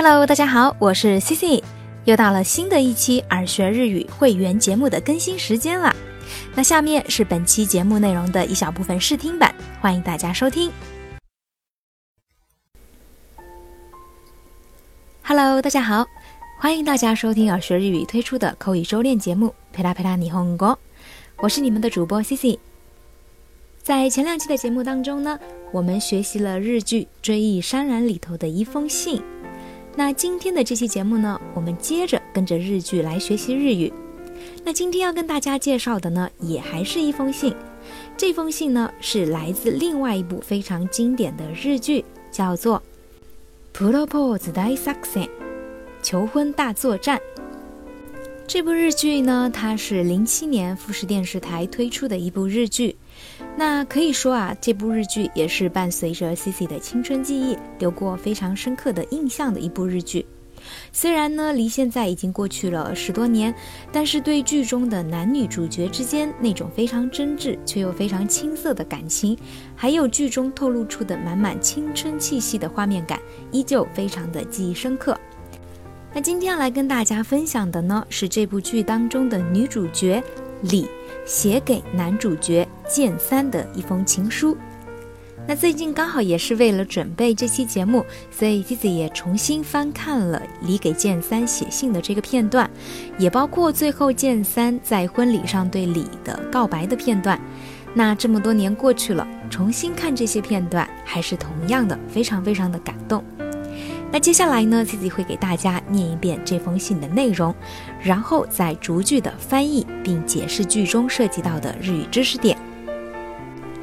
[0.00, 1.60] Hello，大家好，我是 C C，
[2.04, 5.92] 又到了新的一期耳学日语会员节目的更新时间了。
[6.54, 10.70] 那下面是本期节目内容的一小部分试听版，欢迎大家收听。
[15.24, 16.06] Hello，大家好，
[16.60, 20.66] 欢迎大家收听耳学日语推出的口语周练节目《佩拉佩拉霓虹歌》，
[21.38, 22.56] 我是你们的主播 C C。
[23.82, 25.36] 在前两期的节目当中呢，
[25.72, 29.20] 我们学习了日剧《追忆潸然》里头的一封信。
[29.98, 33.92] 那今天的这期节目呢，我们接着跟着日剧来学习日语。
[34.64, 37.52] 那今天要跟大家介绍的呢，也还是一封信。
[38.16, 42.80] 这封信呢，是来自另外一部非常经典的日剧，叫做
[43.76, 45.24] 《プロポーズ大作戦》
[46.00, 47.20] （求婚大作战）。
[48.46, 52.94] 这部日剧呢，它是零七年富士电视台推出的一部日剧。
[53.58, 60.24] 那可以说啊，这部日剧也是伴随着 Cici 的青春记忆，留过非常深刻的印象的一部日剧。
[60.92, 63.52] 虽然呢，离现在已经过去了十多年，
[63.90, 69.36] 但是对剧中的男女主角之间那种非常真挚却又非常青涩的感情，
[69.74, 73.18] 还有剧中透露出的满满青春气息的画面感，
[73.50, 75.18] 依旧非常的记忆深刻。
[76.14, 80.22] 那今天要来跟大家分享的呢，是这部剧当中的女主角
[80.62, 80.88] 李。
[81.28, 84.56] 写给男主角剑三的一封情书。
[85.46, 92.68] 那最近刚好也是为了准备这期节目，所以自己也重新翻看了李给剑三写信的这个片段，
[93.18, 97.38] 也包括最后剑三在婚礼上对李的告白的片段。
[97.94, 103.22] 那这么多年过去了，重新看这些片段，还是同样的非常非常的感动。
[104.10, 107.54] 那接下来呢自己会给大家念一遍这封信的内容，
[108.02, 112.56] 然后再逐句的翻译并解释句中涉及到的日语知识点。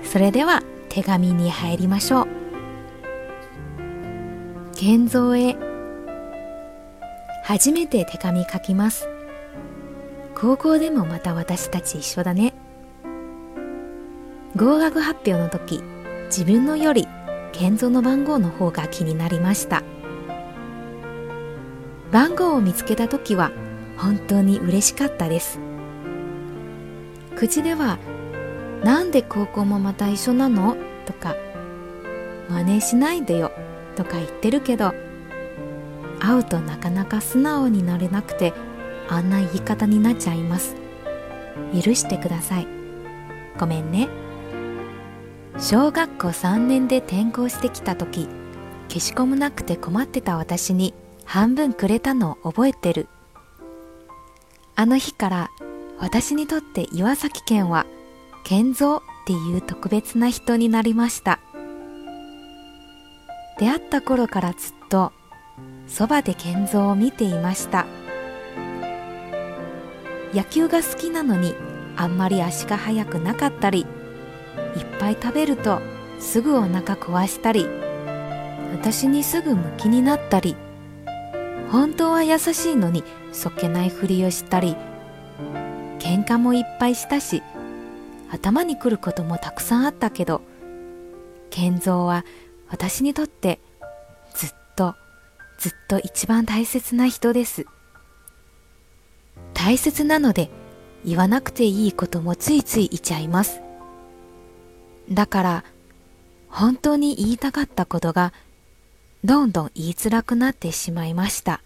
[0.04, 2.28] それでは手紙に入りましょう。
[4.76, 5.56] 建造へ
[7.44, 9.06] 初めて手紙書きます。
[10.34, 12.54] 高校でもまた私たち一緒だね。
[14.56, 15.82] 合格発表の時、
[16.30, 17.08] 自分のより
[17.54, 19.84] 建造の番号の方が気になりました。
[22.16, 23.52] 番号を見つけた時は
[23.98, 25.60] 本当に嬉しかったです
[27.36, 27.98] 口では
[28.86, 31.36] 「なんで高校もまた一緒なの?」とか
[32.50, 33.52] 「真似しないでよ」
[33.98, 34.94] とか言ってるけど
[36.22, 38.54] 会うとなかなか素直になれなくて
[39.10, 40.78] あんな言い方になっちゃいます
[41.74, 42.68] 許してください
[43.60, 44.08] ごめんね
[45.60, 48.30] 小学校3年で転校してきた時
[48.88, 50.94] 消しゴむなくて困ってた私に
[51.26, 53.08] 半分くれたの覚えてる。
[54.76, 55.50] あの日から
[56.00, 57.86] 私にとって岩崎健は
[58.44, 61.40] 健三っていう特別な人になりました。
[63.58, 65.12] 出会った頃からずっと
[65.88, 67.86] そばで健三を見ていました。
[70.34, 71.56] 野球が好きなのに
[71.96, 73.88] あんまり足が速くなかったり、いっ
[75.00, 75.80] ぱい食べると
[76.20, 77.66] すぐお腹壊したり、
[78.74, 80.56] 私にすぐ向きになったり、
[81.72, 84.76] 本当は優しいのにそっけないふりをしたり
[86.00, 87.42] 喧嘩もいっぱいしたし
[88.32, 90.42] 頭にくることもたくさんあったけど
[91.50, 92.26] 賢三は
[92.70, 93.60] 私にとって
[94.36, 94.96] ずっと
[95.60, 97.66] ずっと一番大切な人です
[99.54, 100.50] 大切なので
[101.06, 103.62] 言わなくていいこともついつい言っちゃいます
[105.10, 105.64] だから
[106.50, 108.34] 本当に言いたかったことが
[109.26, 111.60] どんどん言いづらくなってしまいました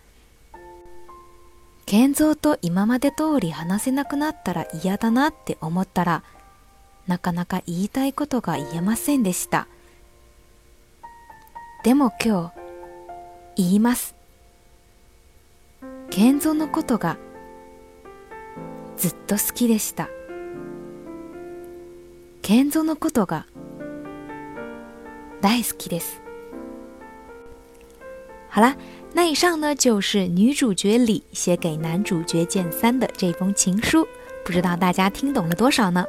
[1.86, 6.24] 賢三と今まで通り話せなくなったら嫌だなって思ったら
[7.08, 9.68] なかなか言いたいことが言えませんでした
[11.84, 12.54] でも今日
[13.62, 14.16] 言います
[16.12, 17.18] 賢三のことが
[18.96, 20.08] ずっと好きでした
[22.42, 23.48] 賢三のことが
[25.42, 26.22] 大好きです
[28.52, 28.76] 好啦，
[29.14, 34.06] 那以上呢就是女主角李写给男主角剑三的这封情书，
[34.44, 36.04] 不知道大家听懂了多少呢？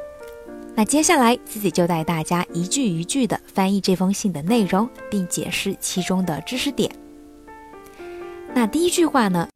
[0.73, 6.89] 那接下来自己就带大家一句一句的翻译这封信的内容，并解释其中的知识点。
[8.55, 9.47] 那第一句话呢？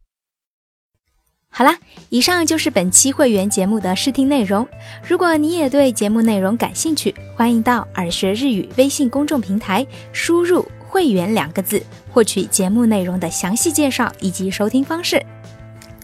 [1.49, 1.79] 好啦，
[2.09, 4.67] 以上就是本期会员节目的试听内容。
[5.07, 10.63] 如果你也对节目内容感兴趣，欢迎到耳学日语微信公众平台输入。
[10.95, 15.21] 会员两个字，获取节目内容的详细介绍以及收听方式。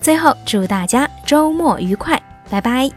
[0.01, 2.91] 最后，祝大家周末愉快，拜拜。